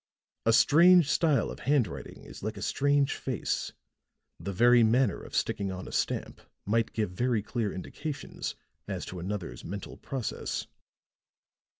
[0.47, 3.71] A strange style of handwriting is like a strange face;
[4.39, 8.55] the very manner of sticking on a stamp might give very clear indications
[8.87, 10.65] as to another's mental process."